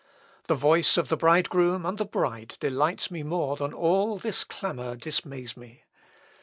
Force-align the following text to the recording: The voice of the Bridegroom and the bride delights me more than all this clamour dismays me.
The 0.47 0.55
voice 0.55 0.97
of 0.97 1.09
the 1.09 1.15
Bridegroom 1.15 1.85
and 1.85 1.99
the 1.99 2.07
bride 2.07 2.57
delights 2.59 3.11
me 3.11 3.21
more 3.21 3.55
than 3.55 3.71
all 3.71 4.17
this 4.17 4.43
clamour 4.43 4.95
dismays 4.95 5.55
me. 5.55 5.83